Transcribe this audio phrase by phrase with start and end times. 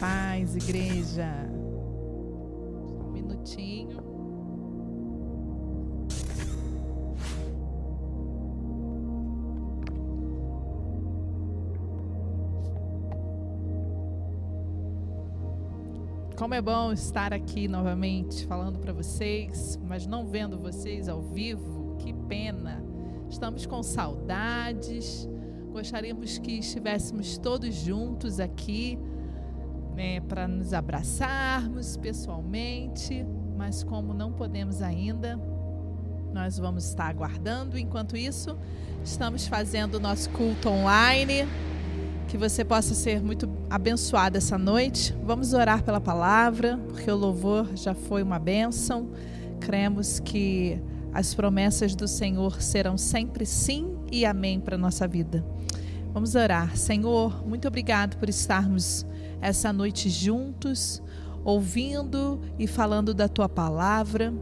[0.00, 1.28] paz, igreja.
[3.04, 4.00] Um minutinho.
[16.34, 21.96] Como é bom estar aqui novamente falando para vocês, mas não vendo vocês ao vivo.
[21.98, 22.82] Que pena.
[23.28, 25.28] Estamos com saudades.
[25.70, 28.98] Gostaríamos que estivéssemos todos juntos aqui
[30.00, 33.22] né, para nos abraçarmos pessoalmente,
[33.54, 35.38] mas como não podemos ainda,
[36.32, 37.78] nós vamos estar aguardando.
[37.78, 38.56] Enquanto isso,
[39.04, 41.46] estamos fazendo o nosso culto online.
[42.28, 45.14] Que você possa ser muito abençoado essa noite.
[45.22, 49.10] Vamos orar pela palavra, porque o louvor já foi uma bênção.
[49.60, 50.80] Cremos que
[51.12, 55.44] as promessas do Senhor serão sempre sim e amém para nossa vida.
[56.14, 56.74] Vamos orar.
[56.74, 59.04] Senhor, muito obrigado por estarmos
[59.40, 61.02] essa noite juntos,
[61.44, 64.32] ouvindo e falando da tua palavra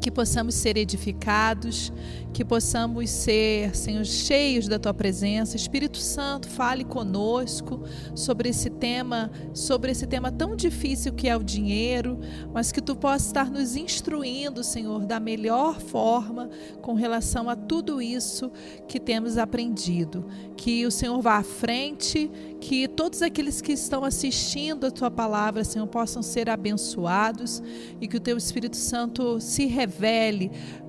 [0.00, 1.92] que possamos ser edificados,
[2.32, 5.56] que possamos ser, Senhor, cheios da tua presença.
[5.56, 7.82] Espírito Santo, fale conosco
[8.14, 12.18] sobre esse tema, sobre esse tema tão difícil que é o dinheiro,
[12.52, 16.50] mas que tu possa estar nos instruindo, Senhor, da melhor forma
[16.82, 18.50] com relação a tudo isso
[18.86, 20.26] que temos aprendido.
[20.56, 25.64] Que o Senhor vá à frente, que todos aqueles que estão assistindo a tua palavra,
[25.64, 27.62] Senhor, possam ser abençoados
[28.00, 29.85] e que o teu Espírito Santo se revele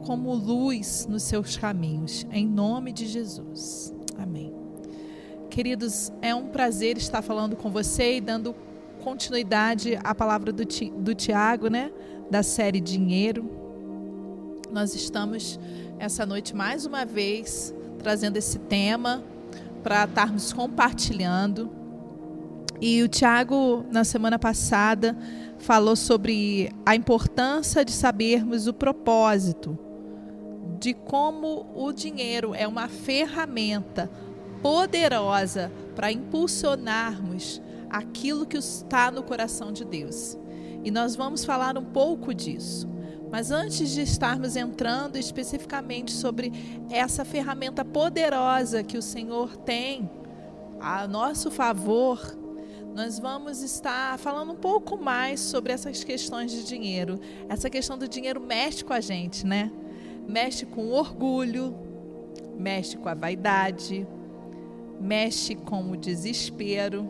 [0.05, 3.93] como luz nos seus caminhos, em nome de Jesus.
[4.17, 4.53] Amém.
[5.49, 8.55] Queridos, é um prazer estar falando com você e dando
[9.03, 11.91] continuidade à palavra do, do Tiago, né?
[12.29, 13.49] Da série Dinheiro.
[14.71, 15.59] Nós estamos
[15.97, 19.23] essa noite mais uma vez trazendo esse tema
[19.81, 21.71] para estarmos compartilhando.
[22.79, 25.17] E o Tiago, na semana passada,
[25.59, 29.77] falou sobre a importância de sabermos o propósito,
[30.79, 34.09] de como o dinheiro é uma ferramenta
[34.61, 40.37] poderosa para impulsionarmos aquilo que está no coração de Deus.
[40.83, 42.87] E nós vamos falar um pouco disso.
[43.29, 46.51] Mas antes de estarmos entrando especificamente sobre
[46.89, 50.09] essa ferramenta poderosa que o Senhor tem
[50.79, 52.37] a nosso favor,
[52.97, 57.19] nós vamos estar falando um pouco mais sobre essas questões de dinheiro.
[57.47, 59.71] Essa questão do dinheiro mexe com a gente, né?
[60.27, 61.75] Mexe com o orgulho,
[62.57, 64.07] mexe com a vaidade,
[64.99, 67.07] mexe com o desespero.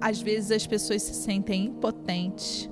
[0.00, 2.68] Às vezes as pessoas se sentem impotentes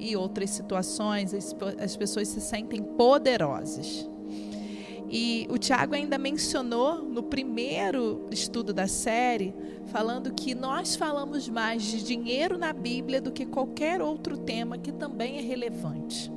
[0.00, 1.32] e outras situações,
[1.80, 4.10] as pessoas se sentem poderosas.
[5.14, 9.54] E o Tiago ainda mencionou no primeiro estudo da série,
[9.88, 14.90] falando que nós falamos mais de dinheiro na Bíblia do que qualquer outro tema que
[14.90, 16.32] também é relevante.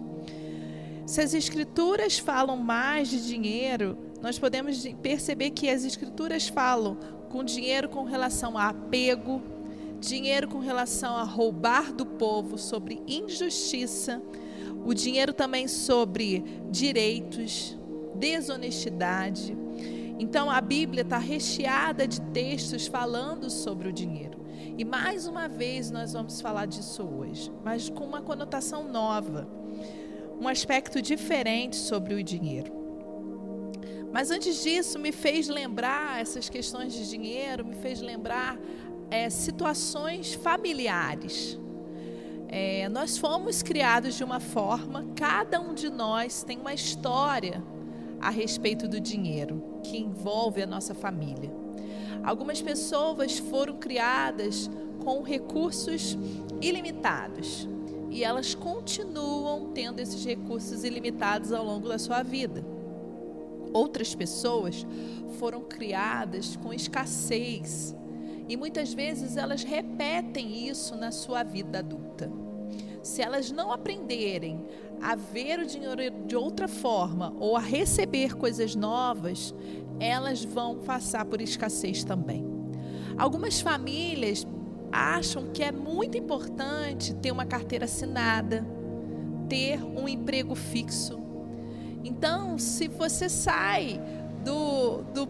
[1.06, 6.98] Se as escrituras falam mais de dinheiro, nós podemos perceber que as escrituras falam
[7.30, 9.42] com dinheiro com relação a apego,
[10.02, 14.22] dinheiro com relação a roubar do povo, sobre injustiça,
[14.86, 17.78] o dinheiro também sobre direitos,
[18.16, 19.56] desonestidade.
[20.18, 24.40] Então a Bíblia está recheada de textos falando sobre o dinheiro.
[24.78, 29.48] E mais uma vez nós vamos falar disso hoje, mas com uma conotação nova,
[30.40, 32.74] um aspecto diferente sobre o dinheiro.
[34.12, 38.58] Mas antes disso, me fez lembrar essas questões de dinheiro, me fez lembrar
[39.12, 41.60] é, situações familiares.
[42.48, 47.62] É, nós fomos criados de uma forma, cada um de nós tem uma história
[48.26, 51.52] a respeito do dinheiro que envolve a nossa família.
[52.24, 54.68] Algumas pessoas foram criadas
[55.04, 56.18] com recursos
[56.60, 57.70] ilimitados
[58.10, 62.66] e elas continuam tendo esses recursos ilimitados ao longo da sua vida.
[63.72, 64.88] Outras pessoas
[65.38, 67.96] foram criadas com escassez
[68.50, 72.32] e muitas vezes elas repetem isso na sua vida adulta.
[73.06, 74.66] Se elas não aprenderem
[75.00, 79.54] a ver o dinheiro de outra forma ou a receber coisas novas,
[80.00, 82.44] elas vão passar por escassez também.
[83.16, 84.48] Algumas famílias
[84.92, 88.66] acham que é muito importante ter uma carteira assinada,
[89.48, 91.20] ter um emprego fixo.
[92.04, 94.02] Então, se você sai
[94.44, 95.28] do, do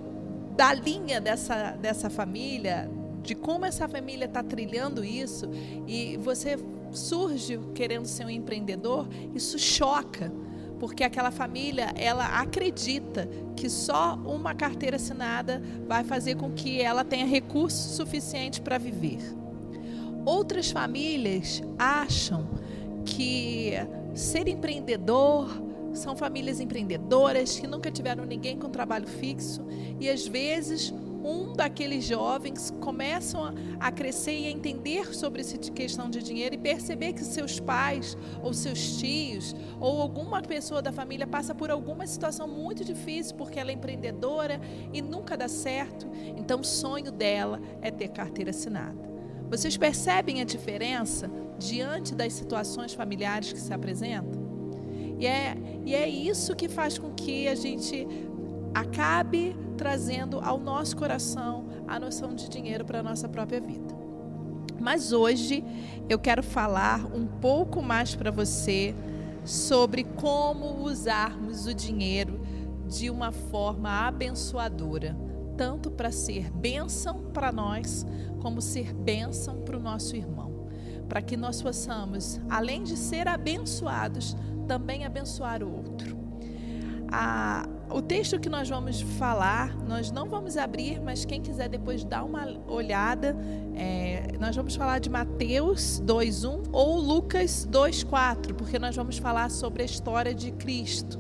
[0.56, 2.90] da linha dessa, dessa família,
[3.22, 5.50] de como essa família está trilhando isso
[5.86, 6.58] e você
[6.92, 10.32] surge querendo ser um empreendedor, isso choca,
[10.80, 17.04] porque aquela família ela acredita que só uma carteira assinada vai fazer com que ela
[17.04, 19.20] tenha recursos suficientes para viver.
[20.26, 22.48] Outras famílias acham
[23.06, 23.74] que
[24.14, 29.66] ser empreendedor são famílias empreendedoras que nunca tiveram ninguém com trabalho fixo
[30.00, 30.94] e às vezes
[31.26, 36.58] um daqueles jovens começam a crescer e a entender sobre essa questão de dinheiro e
[36.58, 42.06] perceber que seus pais ou seus tios ou alguma pessoa da família passa por alguma
[42.06, 44.62] situação muito difícil porque ela é empreendedora
[44.94, 46.08] e nunca dá certo.
[46.38, 49.16] Então o sonho dela é ter carteira assinada.
[49.50, 54.46] Vocês percebem a diferença diante das situações familiares que se apresentam?
[55.18, 55.56] E é,
[55.86, 58.08] e é isso que faz com que a gente
[58.76, 63.96] acabe trazendo ao nosso coração a noção de dinheiro para a nossa própria vida.
[64.78, 65.64] Mas hoje
[66.10, 68.94] eu quero falar um pouco mais para você
[69.46, 72.42] sobre como usarmos o dinheiro
[72.86, 75.16] de uma forma abençoadora,
[75.56, 78.06] tanto para ser bênção para nós,
[78.42, 80.68] como ser bênção para o nosso irmão.
[81.08, 84.36] Para que nós possamos, além de ser abençoados,
[84.68, 86.18] também abençoar o outro.
[87.12, 92.04] A, o texto que nós vamos falar, nós não vamos abrir, mas quem quiser depois
[92.04, 93.36] dar uma olhada,
[93.76, 99.84] é, nós vamos falar de Mateus 2:1 ou Lucas 2:4, porque nós vamos falar sobre
[99.84, 101.20] a história de Cristo,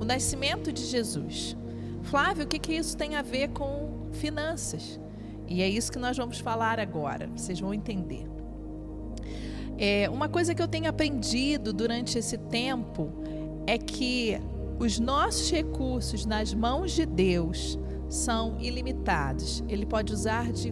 [0.00, 1.56] o nascimento de Jesus.
[2.02, 4.98] Flávio, o que, que isso tem a ver com finanças?
[5.46, 7.28] E é isso que nós vamos falar agora.
[7.36, 8.24] Vocês vão entender.
[9.76, 13.10] É, uma coisa que eu tenho aprendido durante esse tempo
[13.66, 14.40] é que
[14.80, 17.78] os nossos recursos nas mãos de Deus
[18.08, 19.62] são ilimitados.
[19.68, 20.70] Ele pode usar de,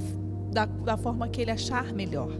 [0.50, 2.32] da, da forma que ele achar melhor.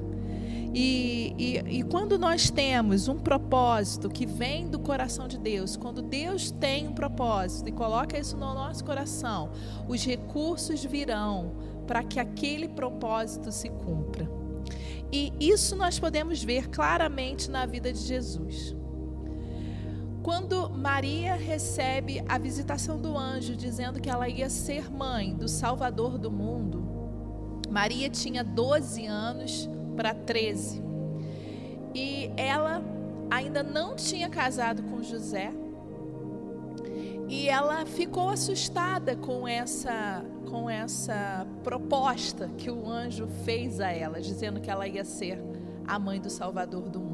[0.75, 6.01] E, e, e, quando nós temos um propósito que vem do coração de Deus, quando
[6.01, 9.51] Deus tem um propósito e coloca isso no nosso coração,
[9.87, 11.53] os recursos virão
[11.87, 14.29] para que aquele propósito se cumpra.
[15.13, 18.78] E isso nós podemos ver claramente na vida de Jesus.
[20.29, 26.19] Quando Maria recebe a visitação do anjo dizendo que ela ia ser mãe do Salvador
[26.19, 26.87] do mundo,
[27.71, 29.67] Maria tinha 12 anos
[29.97, 30.83] para 13.
[31.95, 32.83] E ela
[33.31, 35.51] ainda não tinha casado com José.
[37.27, 44.21] E ela ficou assustada com essa com essa proposta que o anjo fez a ela,
[44.21, 45.43] dizendo que ela ia ser
[45.87, 47.08] a mãe do Salvador do mundo.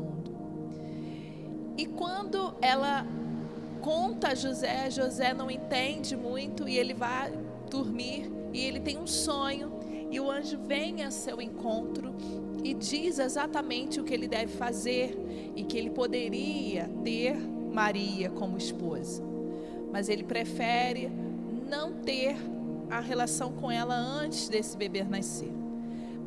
[1.77, 3.07] E quando ela
[3.81, 7.33] conta a José, José não entende muito e ele vai
[7.71, 9.73] dormir e ele tem um sonho
[10.11, 12.15] e o anjo vem a seu encontro
[12.63, 15.19] e diz exatamente o que ele deve fazer
[15.57, 19.23] e que ele poderia ter Maria como esposa.
[19.93, 21.11] Mas ele prefere
[21.69, 22.37] não ter
[22.89, 25.64] a relação com ela antes desse bebê nascer.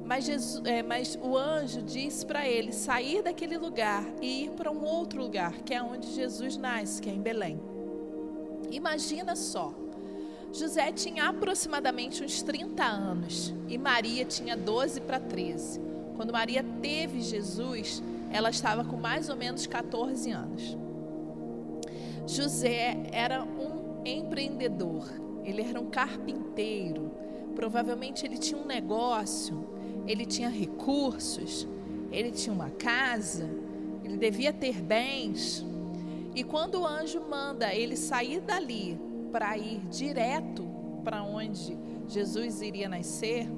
[0.08, 4.72] Mas, Jesus, é, mas o anjo disse para ele sair daquele lugar e ir para
[4.72, 7.60] um outro lugar, que é onde Jesus nasce, que é em Belém.
[8.72, 9.74] Imagina só.
[10.54, 15.82] José tinha aproximadamente uns 30 anos e Maria tinha 12 para 13.
[16.16, 18.02] Quando Maria teve Jesus,
[18.32, 20.78] ela estava com mais ou menos 14 anos.
[22.26, 25.06] José era um empreendedor,
[25.44, 27.12] ele era um carpinteiro.
[27.54, 29.77] Provavelmente ele tinha um negócio
[30.08, 31.68] ele tinha recursos,
[32.12, 33.50] ele tinha uma casa,
[34.04, 35.66] ele devia ter bens.
[36.34, 38.98] E quando o anjo manda ele sair dali
[39.32, 40.66] para ir direto
[41.04, 43.50] para onde Jesus iria nascer,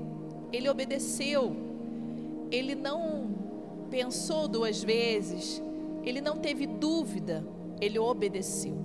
[0.51, 1.55] ele obedeceu.
[2.51, 3.29] Ele não
[3.91, 5.61] pensou duas vezes,
[6.03, 7.45] ele não teve dúvida,
[7.79, 8.77] ele obedeceu.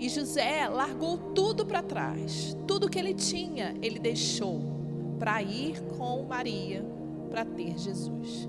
[0.00, 4.77] E José largou tudo para trás, tudo que ele tinha, ele deixou
[5.18, 6.84] para ir com Maria
[7.30, 8.48] para ter Jesus.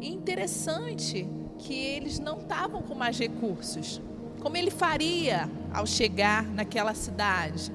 [0.00, 1.28] Interessante
[1.58, 4.00] que eles não estavam com mais recursos.
[4.40, 7.72] Como ele faria ao chegar naquela cidade?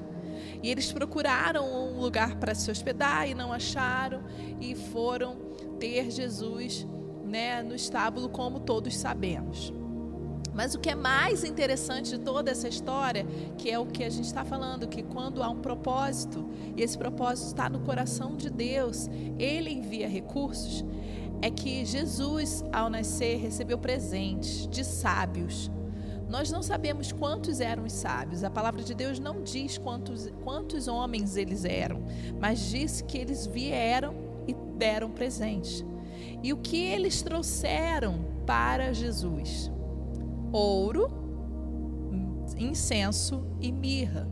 [0.62, 4.22] E eles procuraram um lugar para se hospedar e não acharam
[4.60, 5.36] e foram
[5.80, 6.86] ter Jesus
[7.24, 9.72] né, no estábulo, como todos sabemos.
[10.54, 14.10] Mas o que é mais interessante de toda essa história, que é o que a
[14.10, 18.50] gente está falando, que quando há um propósito, e esse propósito está no coração de
[18.50, 20.84] Deus, Ele envia recursos,
[21.40, 25.70] é que Jesus, ao nascer, recebeu presentes de sábios.
[26.28, 30.86] Nós não sabemos quantos eram os sábios, a palavra de Deus não diz quantos, quantos
[30.88, 32.02] homens eles eram,
[32.40, 34.14] mas diz que eles vieram
[34.46, 35.84] e deram presentes.
[36.42, 39.70] E o que eles trouxeram para Jesus?
[40.52, 41.10] Ouro,
[42.58, 44.28] incenso e mirra.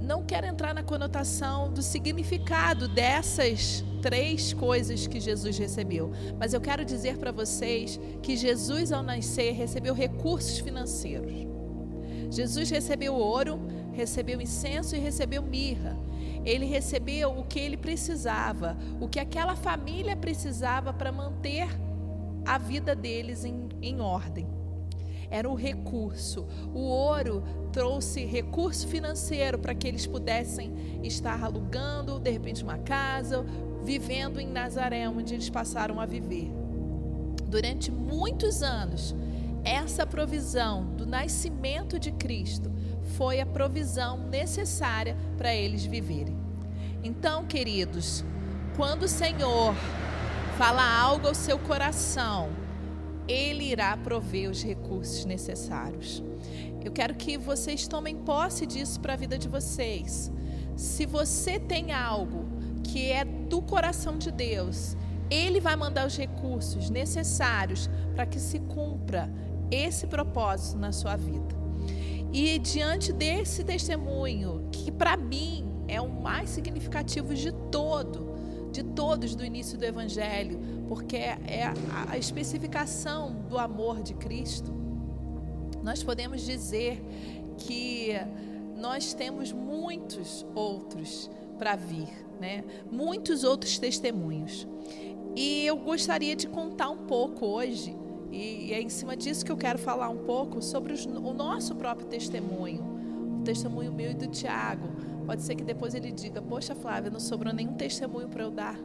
[0.00, 6.60] não quero entrar na conotação do significado dessas três coisas que Jesus recebeu, mas eu
[6.62, 11.46] quero dizer para vocês que Jesus, ao nascer, recebeu recursos financeiros.
[12.30, 13.60] Jesus recebeu ouro,
[13.92, 15.94] recebeu incenso e recebeu mirra.
[16.44, 21.68] Ele recebeu o que ele precisava, o que aquela família precisava para manter
[22.46, 24.57] a vida deles em, em ordem
[25.30, 26.46] era o recurso.
[26.74, 27.42] O ouro
[27.72, 33.44] trouxe recurso financeiro para que eles pudessem estar alugando, de repente, uma casa,
[33.82, 36.50] vivendo em Nazaré, onde eles passaram a viver.
[37.46, 39.14] Durante muitos anos,
[39.64, 42.70] essa provisão do nascimento de Cristo
[43.16, 46.36] foi a provisão necessária para eles viverem.
[47.02, 48.24] Então, queridos,
[48.76, 49.74] quando o Senhor
[50.56, 52.50] fala algo ao seu coração,
[53.28, 56.22] ele irá prover os recursos necessários.
[56.82, 60.32] Eu quero que vocês tomem posse disso para a vida de vocês.
[60.74, 62.46] Se você tem algo
[62.82, 64.96] que é do coração de Deus,
[65.30, 69.30] Ele vai mandar os recursos necessários para que se cumpra
[69.70, 71.54] esse propósito na sua vida.
[72.32, 78.34] E diante desse testemunho, que para mim é o mais significativo de todo,
[78.70, 81.72] de todos do início do Evangelho, porque é
[82.08, 84.72] a, especificação do amor de Cristo.
[85.82, 87.00] Nós podemos dizer
[87.58, 88.12] que
[88.76, 92.08] nós temos muitos outros para vir,
[92.40, 92.64] né?
[92.90, 94.66] Muitos outros testemunhos.
[95.36, 97.94] E eu gostaria de contar um pouco hoje,
[98.32, 101.74] e é em cima disso que eu quero falar um pouco sobre os, o nosso
[101.76, 102.82] próprio testemunho,
[103.40, 104.88] o testemunho meu e do Tiago.
[105.26, 108.78] Pode ser que depois ele diga: Poxa, Flávia, não sobrou nenhum testemunho para eu dar.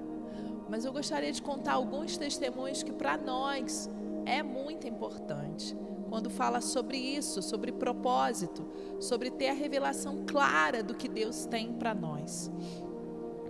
[0.70, 3.90] Mas eu gostaria de contar alguns testemunhos que para nós
[4.26, 5.76] é muito importante.
[6.10, 8.66] Quando fala sobre isso, sobre propósito,
[9.00, 12.52] sobre ter a revelação clara do que Deus tem para nós.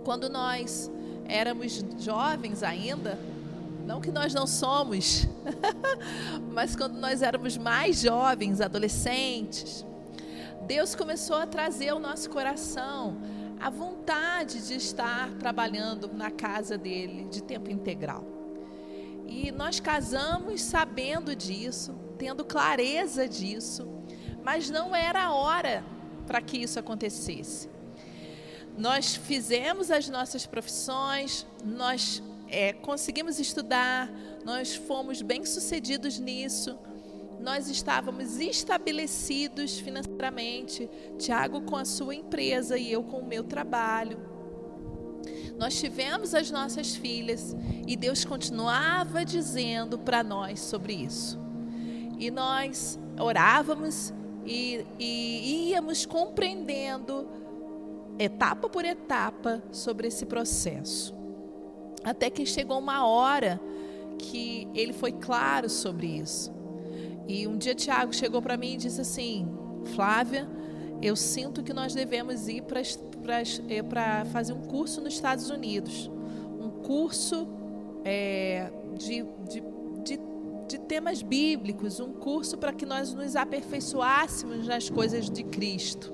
[0.04, 0.90] Quando nós
[1.26, 3.18] éramos jovens ainda,
[3.84, 5.26] não que nós não somos,
[6.52, 9.84] mas quando nós éramos mais jovens, adolescentes,
[10.66, 13.18] Deus começou a trazer ao nosso coração
[13.64, 18.22] a vontade de estar trabalhando na casa dele de tempo integral.
[19.26, 23.88] E nós casamos sabendo disso, tendo clareza disso,
[24.42, 25.82] mas não era a hora
[26.26, 27.70] para que isso acontecesse.
[28.76, 34.12] Nós fizemos as nossas profissões, nós é, conseguimos estudar,
[34.44, 36.78] nós fomos bem-sucedidos nisso
[37.44, 44.18] nós estávamos estabelecidos financeiramente, Tiago com a sua empresa e eu com o meu trabalho.
[45.58, 47.54] Nós tivemos as nossas filhas
[47.86, 51.38] e Deus continuava dizendo para nós sobre isso.
[52.18, 54.14] E nós orávamos
[54.46, 57.28] e, e íamos compreendendo
[58.18, 61.14] etapa por etapa sobre esse processo.
[62.02, 63.60] Até que chegou uma hora
[64.18, 66.63] que ele foi claro sobre isso.
[67.26, 69.48] E um dia Tiago chegou para mim e disse assim:
[69.94, 70.48] Flávia,
[71.00, 72.80] eu sinto que nós devemos ir para
[73.40, 76.10] é, fazer um curso nos Estados Unidos.
[76.60, 77.48] Um curso
[78.04, 79.62] é, de, de,
[80.04, 80.20] de,
[80.68, 86.12] de temas bíblicos, um curso para que nós nos aperfeiçoássemos nas coisas de Cristo.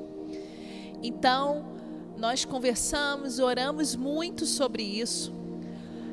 [1.02, 1.64] Então,
[2.16, 5.39] nós conversamos, oramos muito sobre isso.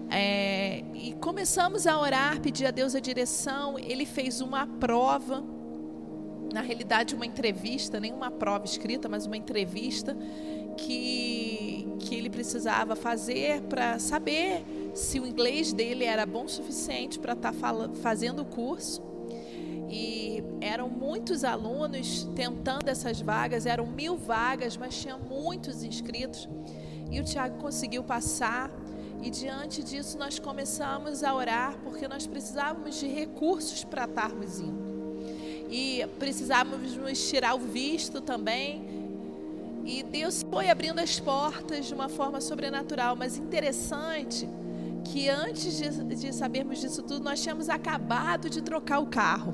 [0.09, 3.77] É, e começamos a orar, pedir a Deus a direção.
[3.77, 5.43] Ele fez uma prova,
[6.53, 10.15] na realidade, uma entrevista, nem uma prova escrita, mas uma entrevista
[10.77, 17.19] que, que ele precisava fazer para saber se o inglês dele era bom o suficiente
[17.19, 19.01] para estar tá fazendo o curso.
[19.89, 26.47] E eram muitos alunos tentando essas vagas, eram mil vagas, mas tinha muitos inscritos.
[27.09, 28.69] E o Tiago conseguiu passar.
[29.21, 34.87] E diante disso nós começamos a orar porque nós precisávamos de recursos para estarmos indo.
[35.69, 38.85] E precisávamos nos tirar o visto também.
[39.85, 44.47] E Deus foi abrindo as portas de uma forma sobrenatural, mas interessante
[45.03, 49.53] que antes de, de sabermos disso tudo, nós tínhamos acabado de trocar o carro.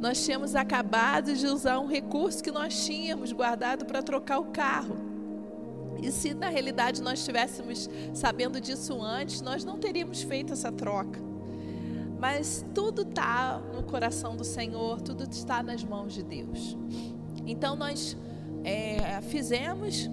[0.00, 5.05] Nós tínhamos acabado de usar um recurso que nós tínhamos guardado para trocar o carro.
[6.02, 11.20] E se na realidade nós estivéssemos sabendo disso antes, nós não teríamos feito essa troca.
[12.18, 16.76] Mas tudo está no coração do Senhor, tudo está nas mãos de Deus.
[17.46, 18.16] Então nós
[18.64, 20.10] é, fizemos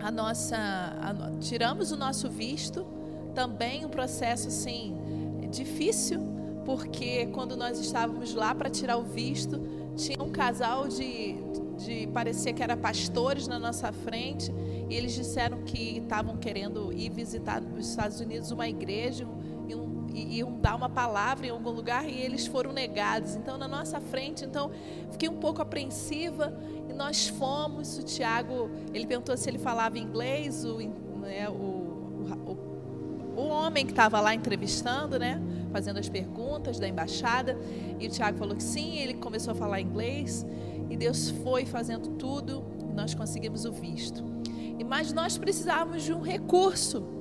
[0.00, 2.86] a nossa, a, tiramos o nosso visto,
[3.34, 4.94] também um processo assim
[5.50, 6.20] difícil,
[6.64, 9.60] porque quando nós estávamos lá para tirar o visto,
[9.96, 11.36] tinha um casal de
[11.76, 14.52] de parecer que era pastores na nossa frente
[14.88, 19.26] e eles disseram que estavam querendo ir visitar nos Estados Unidos uma igreja
[20.16, 23.36] e iam dar uma palavra em algum lugar e eles foram negados.
[23.36, 24.70] Então, na nossa frente, então,
[25.10, 26.56] fiquei um pouco apreensiva
[26.88, 27.98] e nós fomos.
[27.98, 30.78] O Tiago, ele perguntou se ele falava inglês, o,
[31.20, 32.56] né, o, o,
[33.36, 35.40] o homem que estava lá entrevistando, né,
[35.70, 37.58] fazendo as perguntas da embaixada,
[38.00, 40.46] e o Tiago falou que sim, ele começou a falar inglês
[40.88, 44.24] e Deus foi fazendo tudo e nós conseguimos o visto.
[44.88, 47.16] Mas nós precisávamos de um recurso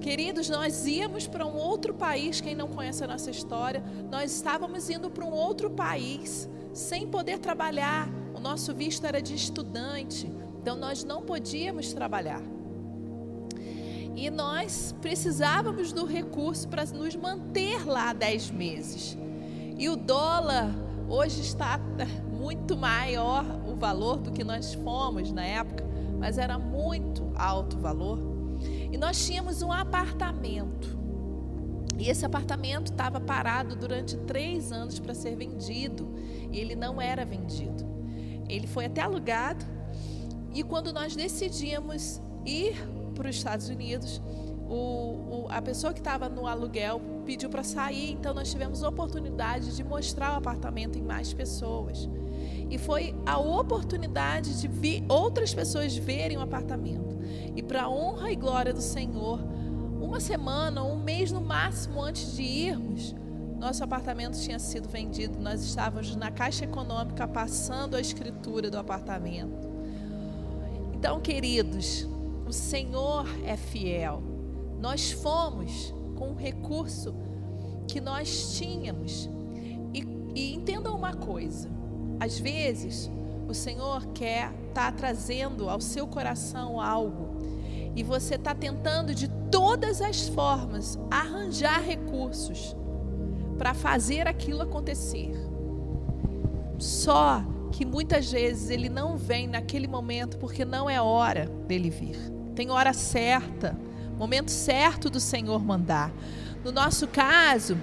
[0.00, 4.88] Queridos, nós íamos para um outro país, quem não conhece a nossa história, nós estávamos
[4.88, 8.08] indo para um outro país sem poder trabalhar.
[8.34, 10.30] O nosso visto era de estudante,
[10.60, 12.42] então nós não podíamos trabalhar.
[14.14, 19.16] E nós precisávamos do recurso para nos manter lá dez meses.
[19.76, 20.72] E o dólar
[21.08, 21.80] hoje está
[22.36, 25.84] muito maior o valor do que nós fomos na época,
[26.18, 28.18] mas era muito alto o valor.
[28.92, 30.96] E nós tínhamos um apartamento.
[31.98, 36.14] E esse apartamento estava parado durante três anos para ser vendido.
[36.52, 37.86] E ele não era vendido.
[38.48, 39.64] Ele foi até alugado.
[40.52, 42.76] E quando nós decidimos ir
[43.14, 44.20] para os Estados Unidos,
[44.68, 48.12] o, o, a pessoa que estava no aluguel pediu para sair.
[48.12, 52.08] Então nós tivemos oportunidade de mostrar o apartamento em mais pessoas.
[52.68, 57.16] E foi a oportunidade de vi, outras pessoas verem o apartamento.
[57.54, 59.40] E para honra e glória do Senhor,
[60.00, 63.14] uma semana, um mês no máximo antes de irmos,
[63.58, 65.38] nosso apartamento tinha sido vendido.
[65.38, 69.66] Nós estávamos na Caixa Econômica passando a escritura do apartamento.
[70.94, 72.06] Então, queridos,
[72.46, 74.22] o Senhor é fiel.
[74.80, 77.14] Nós fomos com o recurso
[77.88, 79.28] que nós tínhamos.
[79.94, 81.70] E, e entendam uma coisa:
[82.18, 83.10] às vezes,
[83.48, 87.36] o Senhor quer estar tá trazendo ao seu coração algo
[87.94, 92.76] e você está tentando de todas as formas arranjar recursos
[93.56, 95.32] para fazer aquilo acontecer.
[96.78, 102.16] Só que muitas vezes ele não vem naquele momento porque não é hora dele vir.
[102.54, 103.78] Tem hora certa,
[104.18, 106.12] momento certo do Senhor mandar.
[106.62, 107.78] No nosso caso,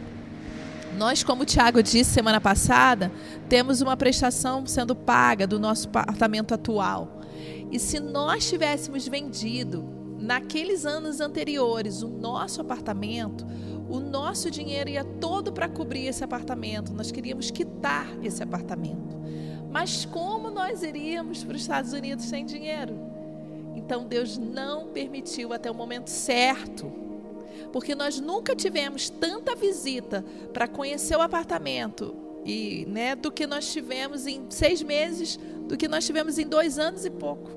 [0.93, 3.11] nós, como o Tiago disse semana passada,
[3.49, 7.21] temos uma prestação sendo paga do nosso apartamento atual.
[7.71, 9.83] E se nós tivéssemos vendido
[10.19, 13.45] naqueles anos anteriores o nosso apartamento,
[13.89, 16.93] o nosso dinheiro ia todo para cobrir esse apartamento.
[16.93, 19.17] Nós queríamos quitar esse apartamento.
[19.69, 22.95] Mas como nós iríamos para os Estados Unidos sem dinheiro?
[23.75, 26.91] Então Deus não permitiu até o momento certo
[27.73, 33.73] porque nós nunca tivemos tanta visita para conhecer o apartamento e, né, do que nós
[33.73, 37.49] tivemos em seis meses, do que nós tivemos em dois anos e pouco.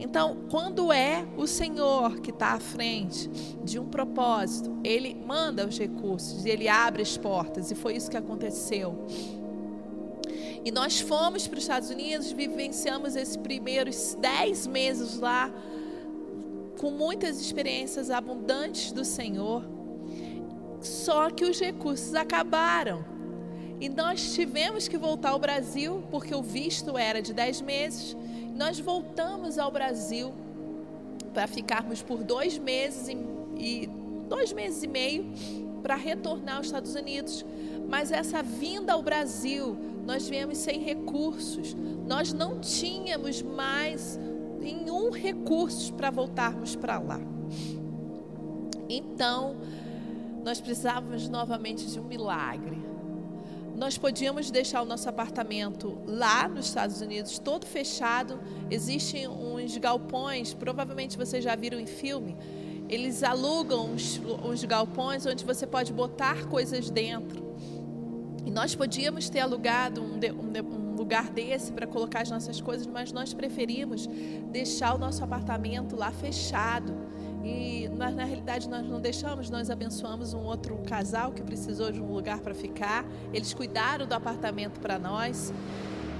[0.00, 3.28] Então, quando é o Senhor que está à frente
[3.62, 8.16] de um propósito, Ele manda os recursos, Ele abre as portas, e foi isso que
[8.16, 9.06] aconteceu.
[10.64, 15.52] E nós fomos para os Estados Unidos, vivenciamos esses primeiros dez meses lá,
[16.80, 19.62] com muitas experiências abundantes do Senhor,
[20.80, 23.04] só que os recursos acabaram.
[23.78, 28.16] E nós tivemos que voltar ao Brasil, porque o visto era de 10 meses.
[28.56, 30.32] Nós voltamos ao Brasil
[31.34, 33.16] para ficarmos por dois meses e,
[33.58, 33.86] e
[34.26, 35.30] dois meses e meio
[35.82, 37.44] para retornar aos Estados Unidos.
[37.90, 41.76] Mas essa vinda ao Brasil, nós viemos sem recursos.
[42.06, 44.18] Nós não tínhamos mais
[44.60, 47.20] nenhum recurso para voltarmos para lá.
[48.88, 49.56] Então,
[50.44, 52.78] nós precisávamos novamente de um milagre.
[53.76, 58.38] Nós podíamos deixar o nosso apartamento lá nos Estados Unidos todo fechado.
[58.70, 62.36] Existem uns galpões, provavelmente vocês já viram em filme.
[62.88, 67.49] Eles alugam uns, uns galpões onde você pode botar coisas dentro.
[68.44, 72.86] E nós podíamos ter alugado um, um, um lugar desse para colocar as nossas coisas,
[72.86, 74.08] mas nós preferimos
[74.50, 76.94] deixar o nosso apartamento lá fechado.
[77.44, 82.00] E nós, na realidade nós não deixamos, nós abençoamos um outro casal que precisou de
[82.00, 83.04] um lugar para ficar.
[83.32, 85.52] Eles cuidaram do apartamento para nós.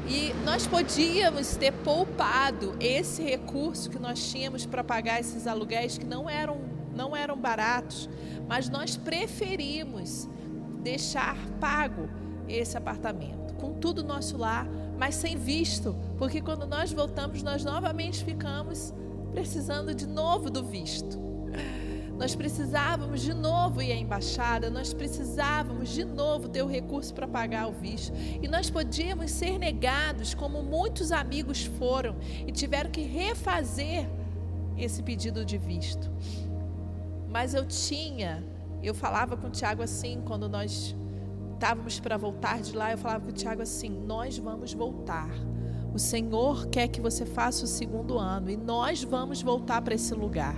[0.08, 6.06] E nós podíamos ter poupado esse recurso que nós tínhamos para pagar esses aluguéis que
[6.06, 6.58] não eram,
[6.96, 8.08] não eram baratos,
[8.48, 10.28] mas nós preferimos
[10.80, 12.08] deixar pago
[12.48, 14.66] esse apartamento com tudo nosso lá,
[14.98, 18.92] mas sem visto, porque quando nós voltamos, nós novamente ficamos
[19.30, 21.18] precisando de novo do visto.
[22.18, 27.26] Nós precisávamos de novo ir à embaixada, nós precisávamos de novo ter o recurso para
[27.26, 28.12] pagar o visto.
[28.42, 32.16] E nós podíamos ser negados, como muitos amigos foram
[32.46, 34.06] e tiveram que refazer
[34.76, 36.10] esse pedido de visto.
[37.26, 38.44] Mas eu tinha,
[38.86, 40.96] eu falava com o Tiago assim, quando nós
[41.54, 45.30] estávamos para voltar de lá, eu falava com o Tiago assim: Nós vamos voltar.
[45.92, 50.14] O Senhor quer que você faça o segundo ano e nós vamos voltar para esse
[50.14, 50.56] lugar.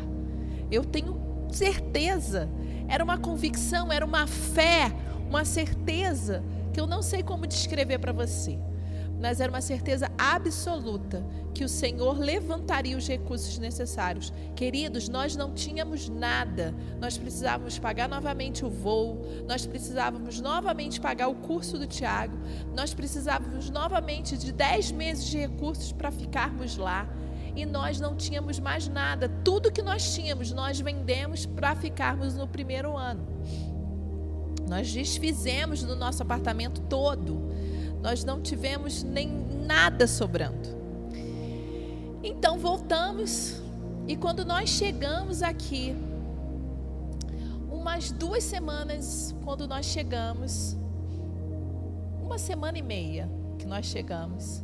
[0.71, 2.49] Eu tenho certeza,
[2.87, 4.93] era uma convicção, era uma fé,
[5.29, 8.59] uma certeza que eu não sei como descrever para você
[9.23, 14.33] mas era uma certeza absoluta que o Senhor levantaria os recursos necessários.
[14.57, 16.75] Queridos, nós não tínhamos nada.
[17.01, 22.37] Nós precisávamos pagar novamente o voo, nós precisávamos novamente pagar o curso do Tiago,
[22.75, 27.09] nós precisávamos novamente de 10 meses de recursos para ficarmos lá.
[27.55, 29.29] E nós não tínhamos mais nada.
[29.45, 33.25] Tudo que nós tínhamos, nós vendemos para ficarmos no primeiro ano.
[34.67, 37.53] Nós desfizemos do nosso apartamento todo
[38.03, 39.29] nós não tivemos nem
[39.65, 40.69] nada sobrando.
[42.23, 43.63] Então voltamos
[44.07, 45.95] e quando nós chegamos aqui,
[47.71, 50.77] umas duas semanas, quando nós chegamos,
[52.21, 54.63] uma semana e meia que nós chegamos,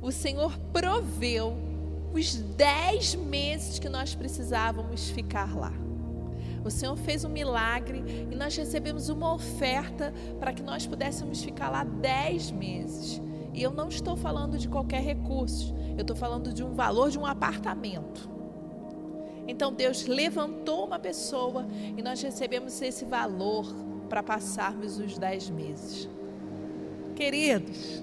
[0.00, 1.56] o Senhor proveu
[2.12, 5.85] os dez meses que nós precisávamos ficar lá.
[6.66, 11.70] O Senhor fez um milagre e nós recebemos uma oferta para que nós pudéssemos ficar
[11.70, 13.22] lá dez meses.
[13.54, 17.20] E eu não estou falando de qualquer recurso, eu estou falando de um valor de
[17.20, 18.28] um apartamento.
[19.46, 23.72] Então Deus levantou uma pessoa e nós recebemos esse valor
[24.08, 26.08] para passarmos os dez meses.
[27.14, 28.02] Queridos,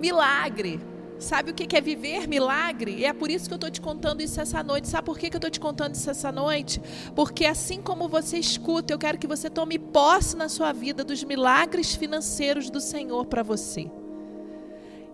[0.00, 0.80] milagre.
[1.24, 2.96] Sabe o que é viver milagre?
[2.98, 4.88] E é por isso que eu estou te contando isso essa noite.
[4.88, 6.82] Sabe por que eu estou te contando isso essa noite?
[7.16, 11.24] Porque assim como você escuta, eu quero que você tome posse na sua vida dos
[11.24, 13.90] milagres financeiros do Senhor para você.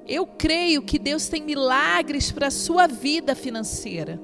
[0.05, 4.21] Eu creio que Deus tem milagres para a sua vida financeira.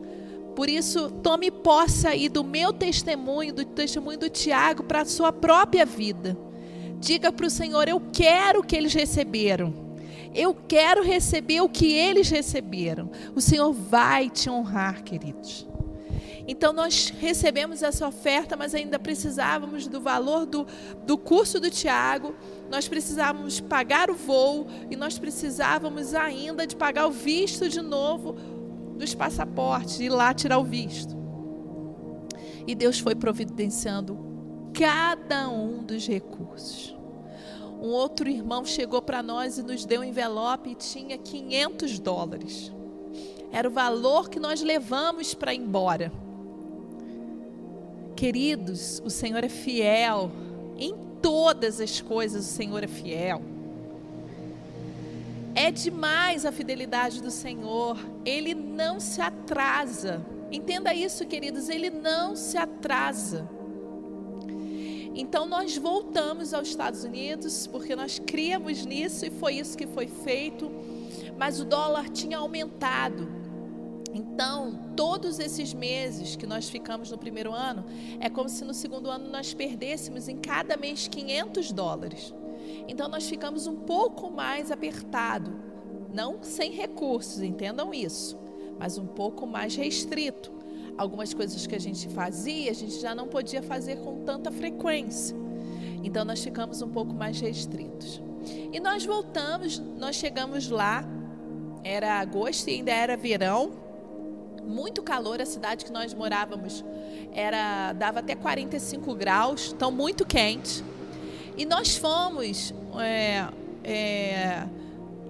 [0.56, 5.32] Por isso, tome posse aí do meu testemunho, do testemunho do Tiago para a sua
[5.32, 6.36] própria vida.
[6.98, 9.85] Diga para o Senhor: Eu quero que eles receberam.
[10.36, 13.10] Eu quero receber o que eles receberam.
[13.34, 15.66] O Senhor vai te honrar, queridos.
[16.46, 20.66] Então nós recebemos essa oferta, mas ainda precisávamos do valor do,
[21.04, 22.34] do curso do Tiago,
[22.70, 28.34] nós precisávamos pagar o voo e nós precisávamos ainda de pagar o visto de novo
[28.96, 31.16] dos passaportes, ir lá tirar o visto.
[32.66, 34.18] E Deus foi providenciando
[34.72, 36.95] cada um dos recursos
[37.80, 42.72] um outro irmão chegou para nós e nos deu um envelope e tinha 500 dólares.
[43.52, 46.12] Era o valor que nós levamos para ir embora.
[48.16, 50.30] Queridos, o Senhor é fiel.
[50.78, 53.42] Em todas as coisas, o Senhor é fiel.
[55.54, 57.98] É demais a fidelidade do Senhor.
[58.24, 60.24] Ele não se atrasa.
[60.50, 61.68] Entenda isso, queridos.
[61.68, 63.48] Ele não se atrasa.
[65.18, 70.06] Então nós voltamos aos Estados Unidos porque nós criamos nisso e foi isso que foi
[70.06, 70.70] feito.
[71.38, 73.26] Mas o dólar tinha aumentado.
[74.12, 77.84] Então, todos esses meses que nós ficamos no primeiro ano,
[78.20, 82.34] é como se no segundo ano nós perdêssemos em cada mês 500 dólares.
[82.88, 85.54] Então, nós ficamos um pouco mais apertado,
[86.14, 88.38] não sem recursos, entendam isso,
[88.78, 90.55] mas um pouco mais restrito
[90.96, 95.36] algumas coisas que a gente fazia, a gente já não podia fazer com tanta frequência.
[96.02, 98.20] Então nós ficamos um pouco mais restritos.
[98.72, 101.04] E nós voltamos, nós chegamos lá,
[101.82, 103.72] era agosto e ainda era verão,
[104.66, 106.84] muito calor, a cidade que nós morávamos
[107.32, 110.82] era dava até 45 graus, então muito quente.
[111.56, 113.46] E nós fomos, é,
[113.84, 114.66] é,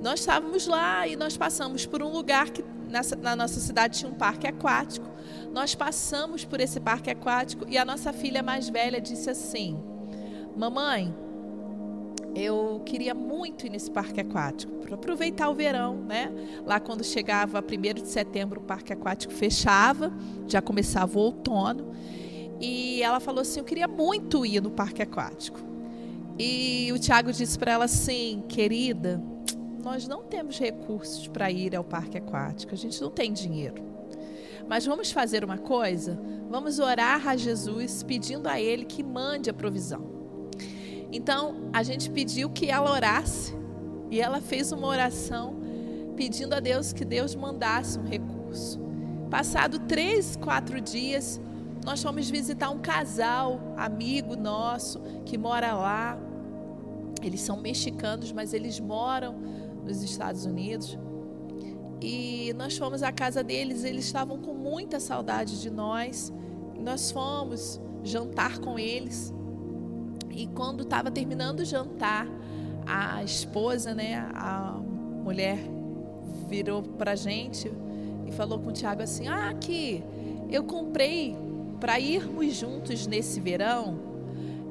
[0.03, 4.11] nós estávamos lá e nós passamos por um lugar que nessa, na nossa cidade tinha
[4.11, 5.07] um parque aquático.
[5.57, 9.83] Nós passamos por esse parque aquático e a nossa filha mais velha disse assim:
[10.55, 11.15] Mamãe,
[12.35, 16.31] eu queria muito ir nesse parque aquático para aproveitar o verão, né?
[16.67, 20.13] Lá quando chegava 1 de setembro, o parque aquático fechava,
[20.47, 21.91] já começava o outono.
[22.61, 25.59] E ela falou assim: Eu queria muito ir no parque aquático.
[26.39, 29.23] E o Tiago disse para ela assim: Querida,
[29.83, 33.96] nós não temos recursos para ir ao parque aquático, a gente não tem dinheiro.
[34.69, 36.19] Mas vamos fazer uma coisa?
[36.49, 40.17] Vamos orar a Jesus pedindo a Ele que mande a provisão.
[41.13, 43.55] Então, a gente pediu que ela orasse
[44.11, 45.57] e ela fez uma oração
[46.17, 48.81] pedindo a Deus que Deus mandasse um recurso.
[49.31, 51.41] Passado três, quatro dias,
[51.85, 56.19] nós fomos visitar um casal, amigo nosso, que mora lá.
[57.23, 59.37] Eles são mexicanos, mas eles moram
[59.85, 60.99] nos Estados Unidos.
[62.01, 66.33] E nós fomos à casa deles, eles estavam com muita saudade de nós.
[66.79, 69.33] Nós fomos jantar com eles.
[70.31, 72.27] E quando estava terminando o jantar,
[72.87, 74.79] a esposa, né, a
[75.25, 75.59] mulher
[76.49, 77.73] virou para a gente
[78.27, 80.05] e falou com o Tiago assim: Ah, aqui,
[80.51, 81.37] eu comprei
[81.81, 83.99] para irmos juntos nesse verão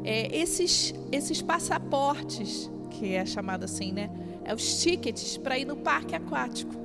[0.05, 4.09] é, esses, esses passaportes, que é chamado assim, né?
[4.43, 6.84] É os tickets para ir no parque aquático.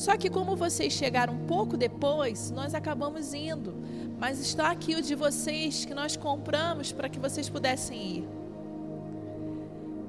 [0.00, 3.74] Só que como vocês chegaram um pouco depois, nós acabamos indo.
[4.18, 8.28] Mas está aqui o de vocês que nós compramos para que vocês pudessem ir.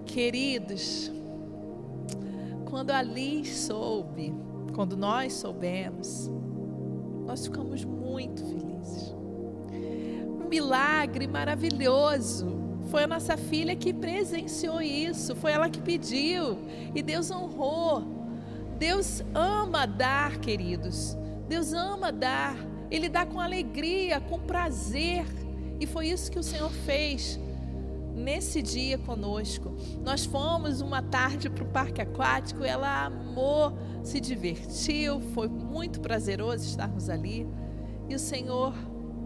[0.05, 1.11] Queridos,
[2.69, 4.33] quando a Liz soube,
[4.73, 6.31] quando nós soubemos,
[7.25, 9.13] nós ficamos muito felizes.
[10.41, 12.61] Um milagre maravilhoso.
[12.89, 16.57] Foi a nossa filha que presenciou isso, foi ela que pediu
[16.95, 18.20] e Deus honrou.
[18.81, 21.15] Deus ama dar, queridos.
[21.47, 22.55] Deus ama dar.
[22.89, 25.23] Ele dá com alegria, com prazer.
[25.79, 27.39] E foi isso que o Senhor fez
[28.15, 29.71] nesse dia conosco.
[30.03, 36.65] Nós fomos uma tarde para o parque aquático, ela amou, se divertiu, foi muito prazeroso
[36.65, 37.47] estarmos ali.
[38.09, 38.73] E o Senhor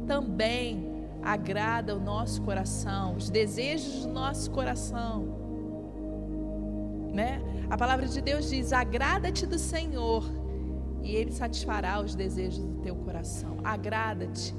[0.05, 5.44] também agrada o nosso coração, os desejos do nosso coração.
[7.15, 7.41] Né?
[7.69, 10.29] A palavra de Deus diz: agrada-te do Senhor
[11.01, 13.57] e Ele satisfará os desejos do teu coração.
[13.63, 14.53] Agrada-te,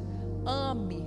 [0.46, 1.04] ame,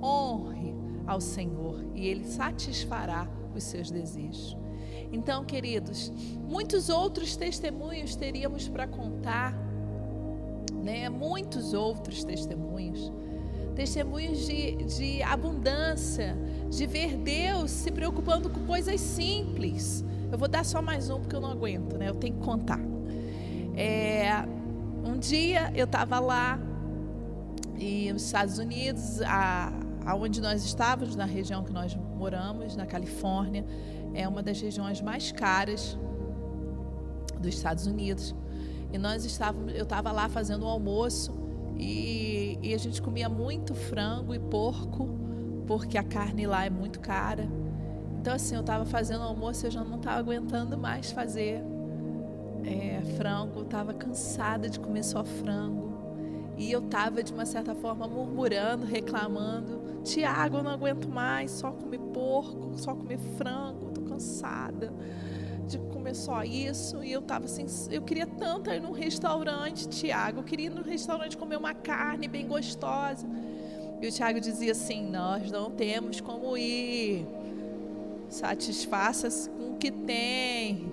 [0.00, 0.72] honre
[1.04, 4.56] ao Senhor e Ele satisfará os seus desejos.
[5.10, 6.12] Então, queridos,
[6.48, 9.58] muitos outros testemunhos teríamos para contar,
[10.84, 11.08] né?
[11.08, 13.12] Muitos outros testemunhos.
[13.74, 16.36] Testemunhos de, de abundância,
[16.70, 21.36] de ver Deus se preocupando com coisas simples eu vou dar só mais um porque
[21.36, 22.08] eu não aguento, né?
[22.08, 22.80] Eu tenho que contar.
[23.76, 24.30] É,
[25.04, 26.58] um dia eu estava lá
[27.78, 29.70] e nos Estados Unidos, a,
[30.06, 33.64] aonde nós estávamos, na região que nós moramos, na Califórnia,
[34.14, 35.98] é uma das regiões mais caras
[37.38, 38.34] dos Estados Unidos.
[38.90, 41.34] E nós estávamos, eu estava lá fazendo um almoço
[41.76, 45.08] e, e a gente comia muito frango e porco,
[45.66, 47.46] porque a carne lá é muito cara.
[48.22, 51.60] Então, assim, eu estava fazendo almoço, eu já não estava aguentando mais fazer
[52.64, 55.92] é, frango, estava cansada de comer só frango.
[56.56, 61.72] E eu estava, de uma certa forma, murmurando, reclamando: Tiago, eu não aguento mais só
[61.72, 64.92] comer porco, só comer frango, estou cansada
[65.66, 67.02] de comer só isso.
[67.02, 70.82] E eu estava assim: eu queria tanto ir num restaurante, Tiago, eu queria ir num
[70.82, 73.26] restaurante comer uma carne bem gostosa.
[74.00, 77.26] E o Tiago dizia assim: Nós não temos como ir
[78.32, 80.90] satisfaça-se com o que tem.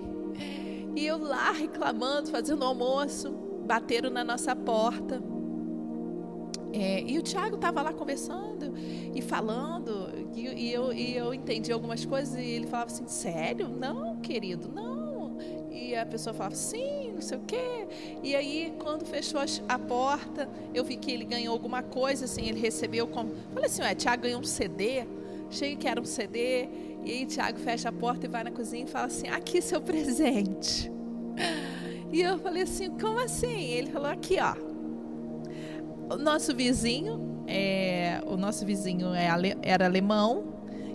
[0.94, 3.30] E eu lá reclamando, fazendo almoço,
[3.64, 5.22] bateram na nossa porta.
[6.72, 8.72] É, e o Tiago estava lá conversando
[9.14, 13.68] e falando, e, e, eu, e eu entendi algumas coisas, e ele falava assim: Sério?
[13.68, 15.38] Não, querido, não.
[15.70, 17.88] E a pessoa falava: Sim, não sei o quê.
[18.22, 22.60] E aí, quando fechou a porta, eu vi que ele ganhou alguma coisa, assim, ele
[22.60, 23.34] recebeu como.
[23.52, 25.04] Falei assim: Ué, Tiago ganhou um CD.
[25.48, 26.89] Achei que era um CD.
[27.04, 29.80] E aí Tiago fecha a porta e vai na cozinha e fala assim: aqui seu
[29.80, 30.90] presente.
[32.12, 33.70] E eu falei assim: como assim?
[33.70, 34.54] Ele falou: aqui, ó.
[36.12, 39.28] O nosso vizinho, é, o nosso vizinho é,
[39.62, 40.54] era alemão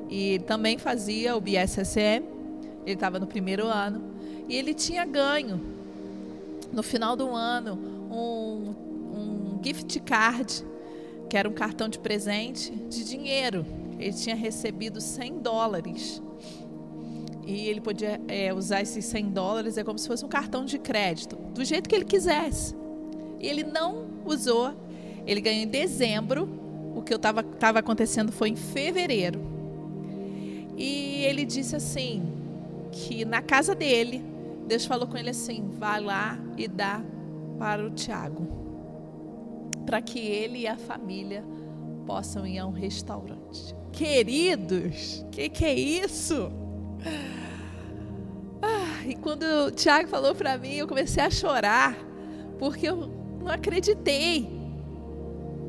[0.10, 2.24] e também fazia o BSSM.
[2.86, 4.04] Ele estava no primeiro ano
[4.48, 5.60] e ele tinha ganho
[6.72, 7.74] no final do ano
[8.12, 8.76] um,
[9.16, 10.66] um gift card,
[11.30, 13.66] que era um cartão de presente de dinheiro
[14.00, 16.22] ele tinha recebido 100 dólares.
[17.46, 20.80] E ele podia é, usar esses 100 dólares, é como se fosse um cartão de
[20.80, 22.76] crédito, do jeito que ele quisesse.
[23.40, 24.74] E ele não usou.
[25.26, 26.50] Ele ganhou em dezembro.
[26.96, 29.40] O que estava tava acontecendo foi em fevereiro.
[30.78, 32.24] E ele disse assim:
[32.96, 34.24] que na casa dele,
[34.68, 37.04] Deus falou com ele assim: vá lá e dá
[37.60, 38.48] para o Tiago,
[39.86, 41.44] para que ele e a família
[42.06, 43.76] possam ir a um restaurante.
[43.92, 46.52] Queridos, o que, que é isso?
[48.62, 51.96] Ah, e quando o Tiago falou para mim, eu comecei a chorar,
[52.60, 53.08] porque eu
[53.40, 54.50] não acreditei.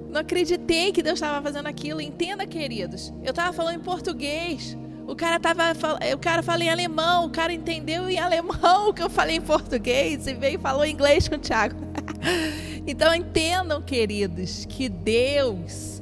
[0.09, 2.01] Não acreditei que Deus estava fazendo aquilo.
[2.01, 3.13] Entenda, queridos.
[3.23, 4.77] Eu estava falando em português.
[5.07, 5.63] O cara tava,
[6.15, 9.41] o cara fala em alemão, o cara entendeu em alemão o que eu falei em
[9.41, 11.77] português e veio e falou em inglês com o Tiago.
[12.87, 15.96] então entendam, queridos, que Deus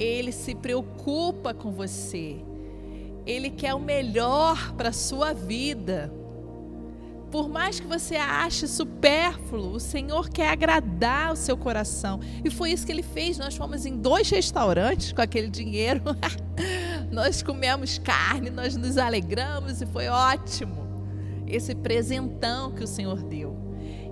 [0.00, 2.38] ele se preocupa com você.
[3.26, 6.10] Ele quer o melhor para a sua vida.
[7.30, 12.18] Por mais que você ache supérfluo, o Senhor quer agradar o seu coração.
[12.42, 13.38] E foi isso que ele fez.
[13.38, 16.02] Nós fomos em dois restaurantes com aquele dinheiro.
[17.12, 20.88] nós comemos carne, nós nos alegramos e foi ótimo.
[21.46, 23.56] Esse presentão que o Senhor deu.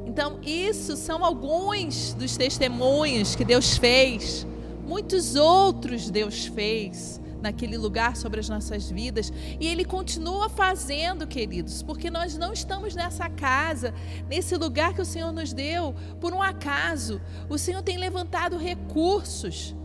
[0.06, 4.46] Então, isso são alguns dos testemunhos que Deus fez.
[4.88, 9.30] Muitos outros Deus fez naquele lugar sobre as nossas vidas.
[9.60, 13.92] E Ele continua fazendo, queridos, porque nós não estamos nessa casa,
[14.30, 17.20] nesse lugar que o Senhor nos deu, por um acaso.
[17.50, 19.76] O Senhor tem levantado recursos.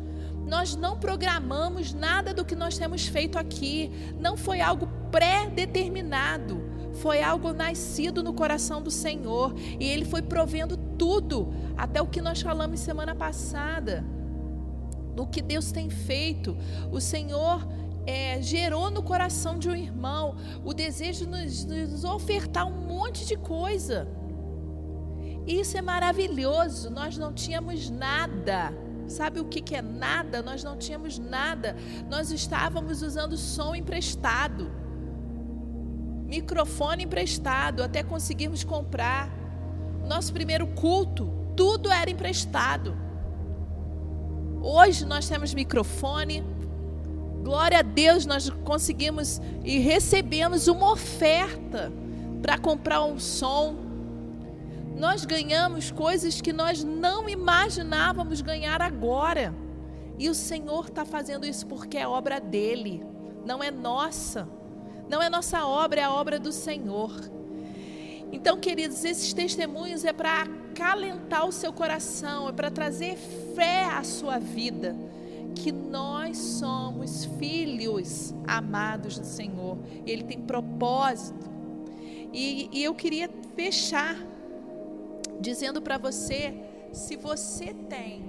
[0.48, 3.92] Nós não programamos nada do que nós temos feito aqui.
[4.18, 6.64] Não foi algo pré-determinado.
[6.94, 9.54] Foi algo nascido no coração do Senhor.
[9.78, 14.23] E Ele foi provendo tudo, até o que nós falamos semana passada
[15.16, 16.58] do que Deus tem feito.
[16.92, 17.68] O Senhor
[18.06, 23.26] é, gerou no coração de um irmão o desejo de nos, nos ofertar um monte
[23.26, 24.08] de coisa.
[25.46, 26.90] Isso é maravilhoso.
[26.90, 28.74] Nós não tínhamos nada.
[29.08, 30.42] Sabe o que, que é nada?
[30.42, 31.76] Nós não tínhamos nada.
[32.10, 34.72] Nós estávamos usando som emprestado,
[36.26, 39.30] microfone emprestado, até conseguirmos comprar.
[40.08, 42.98] Nosso primeiro culto, tudo era emprestado.
[44.66, 46.42] Hoje nós temos microfone.
[47.44, 51.92] Glória a Deus, nós conseguimos e recebemos uma oferta
[52.42, 53.76] para comprar um som.
[54.96, 59.54] Nós ganhamos coisas que nós não imaginávamos ganhar agora.
[60.18, 63.04] E o Senhor está fazendo isso porque é obra dele,
[63.46, 64.48] não é nossa.
[65.10, 67.12] Não é nossa obra, é a obra do Senhor.
[68.32, 73.16] Então, queridos, esses testemunhos é para acalentar o seu coração, é para trazer
[73.56, 74.96] fé à sua vida.
[75.56, 79.78] Que nós somos filhos amados do Senhor.
[80.06, 81.48] Ele tem propósito.
[82.34, 84.18] E, e eu queria fechar
[85.40, 86.56] dizendo para você:
[86.92, 88.24] se você tem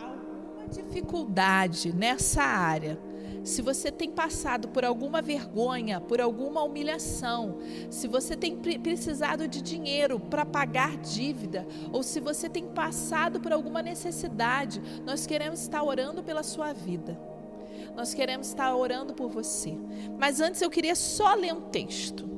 [0.00, 2.98] alguma dificuldade nessa área,
[3.44, 7.58] se você tem passado por alguma vergonha, por alguma humilhação,
[7.90, 13.52] se você tem precisado de dinheiro para pagar dívida, ou se você tem passado por
[13.52, 17.18] alguma necessidade, nós queremos estar orando pela sua vida.
[17.94, 19.76] Nós queremos estar orando por você.
[20.18, 22.28] Mas antes eu queria só ler um texto.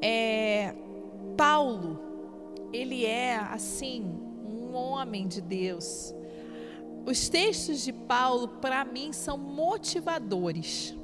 [0.00, 0.74] É,
[1.36, 2.00] Paulo,
[2.72, 4.04] ele é assim,
[4.46, 6.14] um homem de Deus
[7.08, 10.94] os textos de Paulo, para mim, são motivadores.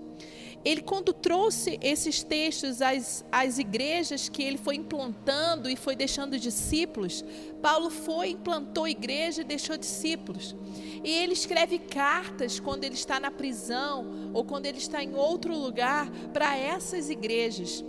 [0.62, 6.38] Ele, quando trouxe esses textos às, às igrejas que ele foi implantando e foi deixando
[6.38, 7.24] discípulos,
[7.62, 10.54] Paulo foi, implantou igreja e deixou discípulos.
[11.02, 15.56] E ele escreve cartas quando ele está na prisão ou quando ele está em outro
[15.56, 17.82] lugar para essas igrejas.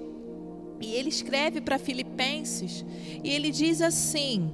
[0.82, 2.86] E ele escreve para Filipenses
[3.24, 4.54] e ele diz assim: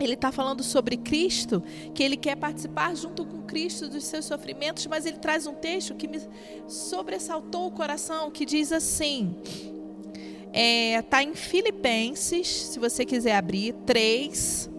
[0.00, 1.62] ele está falando sobre Cristo,
[1.94, 5.94] que ele quer participar junto com Cristo dos seus sofrimentos, mas ele traz um texto
[5.94, 6.20] que me
[6.66, 13.74] sobressaltou o coração, que diz assim: está é, tá em Filipenses, se você quiser abrir,
[13.86, 14.70] 3,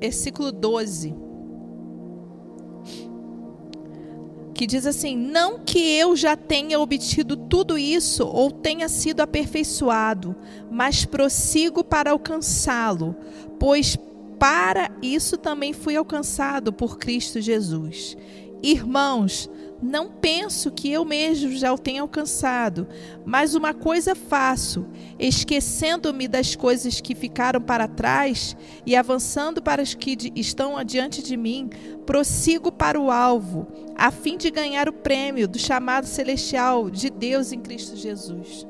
[0.00, 1.31] versículo 12.
[4.54, 10.34] Que diz assim: Não que eu já tenha obtido tudo isso ou tenha sido aperfeiçoado,
[10.70, 13.16] mas prossigo para alcançá-lo,
[13.58, 13.96] pois
[14.38, 18.16] para isso também fui alcançado por Cristo Jesus.
[18.62, 19.50] Irmãos,
[19.82, 22.86] não penso que eu mesmo já o tenha alcançado,
[23.24, 24.86] mas uma coisa faço,
[25.18, 31.36] esquecendo-me das coisas que ficaram para trás e avançando para as que estão adiante de
[31.36, 31.68] mim,
[32.06, 37.50] prossigo para o alvo, a fim de ganhar o prêmio do chamado celestial de Deus
[37.50, 38.64] em Cristo Jesus.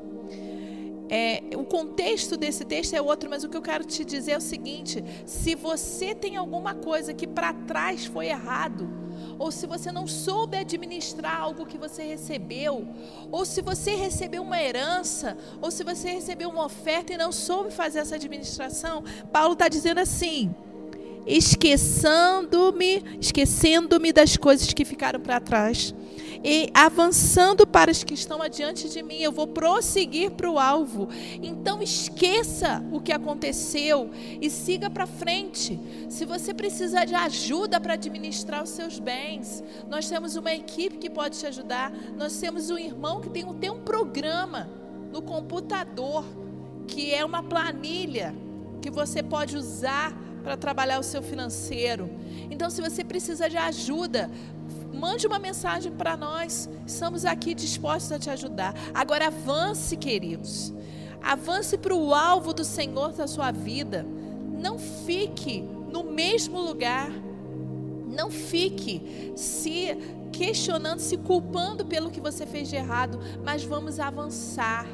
[1.09, 4.37] É, o contexto desse texto é outro, mas o que eu quero te dizer é
[4.37, 8.89] o seguinte: se você tem alguma coisa que para trás foi errado,
[9.39, 12.87] ou se você não soube administrar algo que você recebeu,
[13.31, 17.71] ou se você recebeu uma herança, ou se você recebeu uma oferta e não soube
[17.71, 20.53] fazer essa administração, Paulo está dizendo assim:
[21.25, 25.93] esquecendo-me, esquecendo-me das coisas que ficaram para trás
[26.43, 31.07] e avançando para os que estão adiante de mim, eu vou prosseguir para o alvo.
[31.41, 35.79] Então esqueça o que aconteceu e siga para frente.
[36.09, 41.09] Se você precisa de ajuda para administrar os seus bens, nós temos uma equipe que
[41.09, 41.91] pode te ajudar.
[42.17, 44.69] Nós temos um irmão que tem, tem um programa
[45.11, 46.25] no computador
[46.87, 48.35] que é uma planilha
[48.81, 50.13] que você pode usar
[50.43, 52.09] para trabalhar o seu financeiro.
[52.51, 54.29] Então, se você precisa de ajuda,
[54.93, 56.69] mande uma mensagem para nós.
[56.85, 58.73] Estamos aqui dispostos a te ajudar.
[58.93, 60.73] Agora avance, queridos.
[61.21, 64.05] Avance para o alvo do Senhor da sua vida.
[64.51, 67.09] Não fique no mesmo lugar.
[68.07, 69.97] Não fique se
[70.31, 74.85] questionando, se culpando pelo que você fez de errado, mas vamos avançar.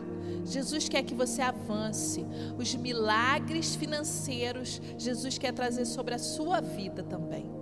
[0.45, 2.25] Jesus quer que você avance.
[2.57, 7.59] Os milagres financeiros, Jesus quer trazer sobre a sua vida também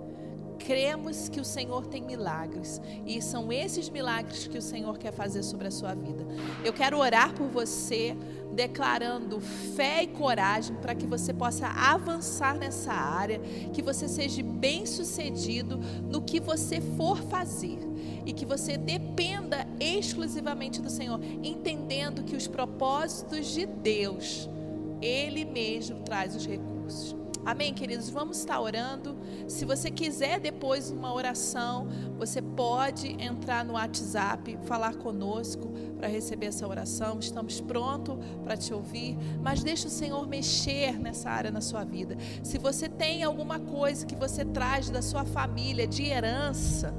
[0.58, 5.42] cremos que o Senhor tem milagres e são esses milagres que o Senhor quer fazer
[5.42, 6.26] sobre a sua vida.
[6.62, 8.14] Eu quero orar por você,
[8.52, 13.38] declarando fé e coragem para que você possa avançar nessa área,
[13.72, 17.87] que você seja bem-sucedido no que você for fazer
[18.28, 24.46] e que você dependa exclusivamente do Senhor, entendendo que os propósitos de Deus,
[25.00, 27.16] Ele mesmo traz os recursos.
[27.42, 28.10] Amém, queridos?
[28.10, 29.16] Vamos estar orando.
[29.46, 36.46] Se você quiser depois uma oração, você pode entrar no WhatsApp, falar conosco para receber
[36.46, 37.18] essa oração.
[37.18, 39.16] Estamos prontos para te ouvir.
[39.40, 42.18] Mas deixa o Senhor mexer nessa área na sua vida.
[42.42, 46.94] Se você tem alguma coisa que você traz da sua família de herança,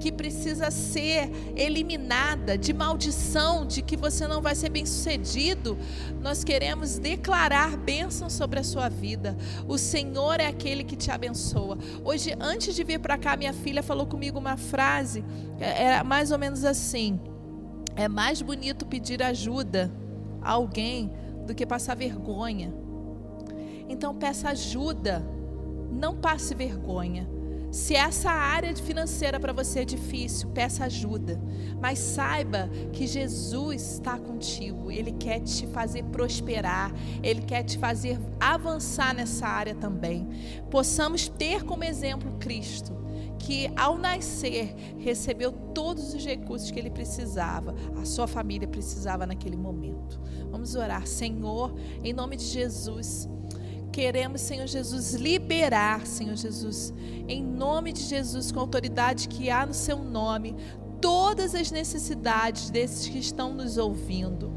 [0.00, 5.78] que precisa ser eliminada, de maldição, de que você não vai ser bem sucedido,
[6.20, 9.36] nós queremos declarar bênção sobre a sua vida.
[9.66, 11.78] O Senhor é aquele que te abençoa.
[12.04, 15.24] Hoje, antes de vir para cá, minha filha falou comigo uma frase,
[15.58, 17.20] é, é mais ou menos assim:
[17.96, 19.90] é mais bonito pedir ajuda
[20.42, 21.12] a alguém
[21.46, 22.72] do que passar vergonha.
[23.88, 25.24] Então, peça ajuda,
[25.90, 27.28] não passe vergonha.
[27.74, 31.42] Se essa área financeira para você é difícil, peça ajuda.
[31.82, 34.92] Mas saiba que Jesus está contigo.
[34.92, 36.92] Ele quer te fazer prosperar.
[37.20, 40.24] Ele quer te fazer avançar nessa área também.
[40.70, 42.94] Possamos ter como exemplo Cristo
[43.40, 49.56] que ao nascer recebeu todos os recursos que ele precisava, a sua família precisava naquele
[49.56, 50.20] momento.
[50.48, 53.28] Vamos orar, Senhor, em nome de Jesus
[53.94, 56.92] queremos, Senhor Jesus, liberar, Senhor Jesus,
[57.28, 60.56] em nome de Jesus, com a autoridade que há no seu nome,
[61.00, 64.52] todas as necessidades desses que estão nos ouvindo.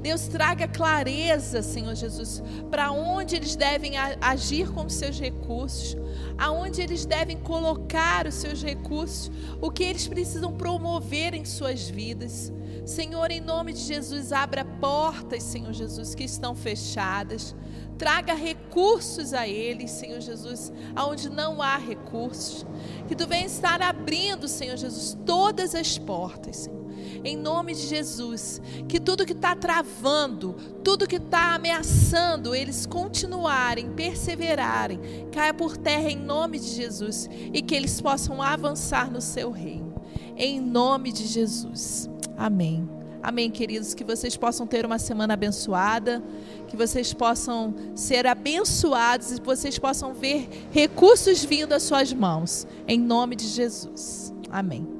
[0.00, 5.94] Deus traga clareza, Senhor Jesus, para onde eles devem agir com os seus recursos,
[6.38, 9.30] aonde eles devem colocar os seus recursos,
[9.60, 12.50] o que eles precisam promover em suas vidas.
[12.88, 17.54] Senhor, em nome de Jesus, abra portas, Senhor Jesus, que estão fechadas.
[17.98, 22.64] Traga recursos a eles, Senhor Jesus, aonde não há recursos.
[23.06, 26.78] Que tu venha estar abrindo, Senhor Jesus, todas as portas, Senhor.
[27.22, 28.58] Em nome de Jesus,
[28.88, 36.08] que tudo que está travando, tudo que está ameaçando eles continuarem, perseverarem, caia por terra
[36.10, 39.94] em nome de Jesus e que eles possam avançar no seu reino.
[40.34, 42.08] Em nome de Jesus.
[42.38, 42.88] Amém.
[43.22, 43.94] Amém, queridos.
[43.94, 46.22] Que vocês possam ter uma semana abençoada,
[46.68, 52.66] que vocês possam ser abençoados e que vocês possam ver recursos vindo às suas mãos.
[52.86, 54.32] Em nome de Jesus.
[54.50, 54.97] Amém.